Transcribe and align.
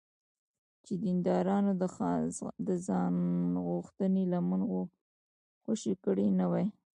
چې 0.85 0.93
دیندارانو 1.03 1.71
د 2.67 2.69
ځانغوښتنې 2.87 4.23
لمن 4.31 4.61
خوشې 5.61 5.93
کړې 6.03 6.27
نه 6.39 6.45
وي. 6.51 6.67